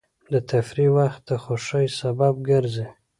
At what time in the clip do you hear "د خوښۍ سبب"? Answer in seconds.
1.29-2.33